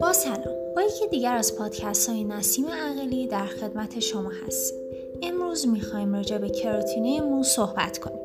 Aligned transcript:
با 0.00 0.12
سلام 0.12 0.74
با 0.76 0.82
یکی 0.82 1.08
دیگر 1.10 1.34
از 1.34 1.56
پادکست 1.56 2.08
های 2.08 2.24
نسیم 2.24 2.66
عقلی 2.68 3.26
در 3.26 3.46
خدمت 3.46 4.00
شما 4.00 4.30
هستیم 4.46 4.78
امروز 5.22 5.66
می‌خوایم 5.68 6.14
راجع 6.14 6.38
به 6.38 6.48
کراتینه 6.48 7.20
مو 7.20 7.42
صحبت 7.42 7.98
کنیم 7.98 8.18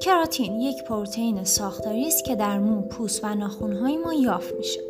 کراتین 0.00 0.60
یک 0.60 0.84
پروتئین 0.84 1.44
ساختاری 1.44 2.06
است 2.06 2.24
که 2.24 2.36
در 2.36 2.58
مو، 2.58 2.82
پوست 2.82 3.24
و 3.24 3.34
ناخونهای 3.34 3.96
ما 3.96 4.14
یافت 4.14 4.54
میشه. 4.54 4.80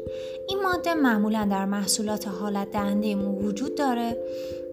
این 0.48 0.62
ماده 0.62 0.95
معمولا 0.95 1.48
در 1.50 1.64
محصولات 1.64 2.29
حالت 2.29 2.71
دهنده 2.71 3.14
مو 3.14 3.39
وجود 3.39 3.75
داره 3.75 4.16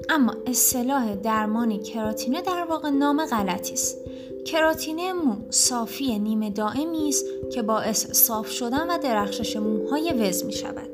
اما 0.10 0.36
اصطلاح 0.48 1.16
درمان 1.16 1.80
کراتینه 1.80 2.42
در 2.42 2.66
واقع 2.70 2.90
نام 2.90 3.26
غلطی 3.26 3.74
است. 3.74 3.98
کراتینه 4.46 5.14
مو 5.14 5.36
صافی 5.50 6.20
نیمه 6.20 6.50
دائمی 6.50 7.10
است 7.10 7.26
که 7.54 7.62
باعث 7.62 8.12
صاف 8.12 8.52
شدن 8.52 8.90
و 8.90 8.98
درخشش 8.98 9.58
موهای 9.58 10.14
وز 10.14 10.44
می 10.44 10.54
شود. 10.54 10.90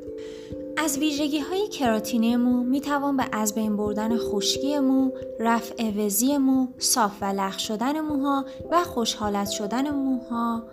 از 0.77 0.98
ویژگی 0.98 1.40
های 1.40 1.67
کراتینه 1.67 2.38
مو 2.38 2.63
می 2.63 2.81
توان 2.81 3.17
به 3.17 3.26
از 3.31 3.55
بین 3.55 3.77
بردن 3.77 4.17
خشکی 4.17 4.80
مو، 4.80 5.12
رفع 5.40 5.91
وزی 5.98 6.38
مو، 6.38 6.67
صاف 6.77 7.12
و 7.21 7.26
لخ 7.26 7.59
شدن 7.59 7.99
موها 7.99 8.45
و 8.71 8.84
خوشحالت 8.84 9.49
شدن 9.49 9.90
موها 9.90 10.63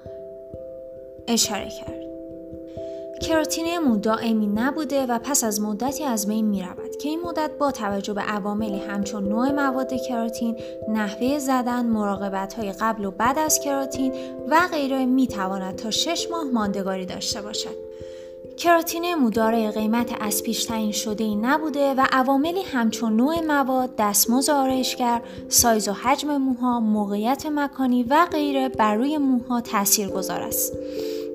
اشاره 1.28 1.68
کرد. 1.70 2.05
کراتینه 3.22 3.78
مو 3.78 3.96
دائمی 3.96 4.46
نبوده 4.46 5.06
و 5.06 5.18
پس 5.18 5.44
از 5.44 5.60
مدتی 5.60 6.04
از 6.04 6.26
بین 6.26 6.44
می 6.44 6.62
رود 6.62 6.96
که 6.96 7.08
این 7.08 7.20
مدت 7.20 7.50
با 7.58 7.70
توجه 7.70 8.14
به 8.14 8.20
عواملی 8.20 8.78
همچون 8.78 9.28
نوع 9.28 9.50
مواد 9.50 9.92
کراتین، 10.08 10.56
نحوه 10.88 11.38
زدن، 11.38 11.86
مراقبت 11.86 12.54
های 12.54 12.72
قبل 12.72 13.04
و 13.04 13.10
بعد 13.10 13.38
از 13.38 13.60
کراتین 13.60 14.12
و 14.50 14.60
غیره 14.70 15.06
می 15.06 15.26
تواند 15.26 15.76
تا 15.76 15.90
6 15.90 16.28
ماه 16.30 16.44
ماندگاری 16.44 17.06
داشته 17.06 17.42
باشد. 17.42 17.86
کراتین 18.56 19.14
مو 19.14 19.30
دارای 19.30 19.70
قیمت 19.70 20.14
از 20.20 20.42
پیش 20.42 20.64
تعیین 20.64 20.92
شده 20.92 21.24
ای 21.24 21.36
نبوده 21.36 21.94
و 21.94 22.06
عواملی 22.12 22.62
همچون 22.62 23.16
نوع 23.16 23.40
مواد، 23.40 23.90
دستمزد 23.98 24.50
آرایشگر، 24.50 25.22
سایز 25.48 25.88
و 25.88 25.92
حجم 25.92 26.36
موها، 26.36 26.80
موقعیت 26.80 27.46
مکانی 27.46 28.02
و 28.02 28.26
غیره 28.32 28.68
بر 28.68 28.94
روی 28.94 29.18
موها 29.18 29.60
تاثیر 29.60 30.08
گذار 30.08 30.42
است. 30.42 30.72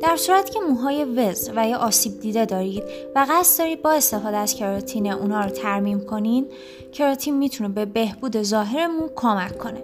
در 0.02 0.16
صورت 0.16 0.50
که 0.50 0.60
موهای 0.60 1.06
وز 1.06 1.50
و 1.56 1.68
یا 1.68 1.78
آسیب 1.78 2.20
دیده 2.20 2.46
دارید 2.46 2.84
و 3.16 3.26
قصد 3.30 3.60
دارید 3.60 3.82
با 3.82 3.92
استفاده 3.92 4.38
از 4.38 4.56
کراتین 4.56 5.12
اونا 5.12 5.42
رو 5.42 5.50
ترمیم 5.50 6.06
کنین 6.06 6.48
کراتین 6.92 7.38
می‌تونه 7.38 7.70
به 7.70 7.86
بهبود 7.86 8.42
ظاهر 8.42 8.88
مو 8.88 9.10
کمک 9.16 9.58
کنه. 9.58 9.84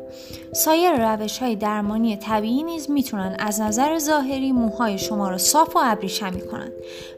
سایر 0.53 1.15
روش 1.15 1.37
های 1.37 1.55
درمانی 1.55 2.17
طبیعی 2.17 2.63
نیز 2.63 2.89
می‌تونن 2.91 3.35
از 3.39 3.61
نظر 3.61 3.99
ظاهری 3.99 4.51
موهای 4.51 4.97
شما 4.97 5.29
رو 5.29 5.37
صاف 5.37 5.75
و 5.75 5.79
ابریشمی 5.83 6.41
کنند 6.41 6.71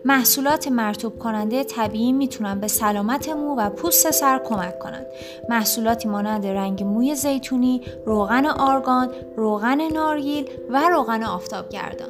محصولات 0.05 0.67
مرتوب 0.67 1.20
کننده 1.20 1.64
طبیعی 1.64 2.11
می‌تونن 2.11 2.59
به 2.59 2.67
سلامت 2.67 3.30
مو 3.30 3.55
و 3.55 3.70
پوست 3.70 4.11
سر 4.11 4.39
کمک 4.45 4.80
کنند 4.80 5.05
محصولاتی 5.50 6.09
مانند 6.09 6.47
رنگ 6.47 6.83
موی 6.83 7.16
زیتونی 7.16 7.81
روغن 8.05 8.45
آرگان 8.45 9.11
روغن 9.38 9.81
نارگیل 9.81 10.50
و 10.70 10.89
روغن 10.89 11.23
آفتابگردان. 11.23 12.09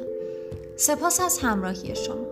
سپاس 0.80 1.20
از 1.20 1.38
همراهی 1.38 1.94
شما. 1.94 2.29